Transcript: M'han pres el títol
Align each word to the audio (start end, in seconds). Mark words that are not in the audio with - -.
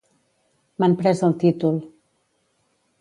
M'han 0.83 0.95
pres 1.01 1.21
el 1.29 1.37
títol 1.45 1.77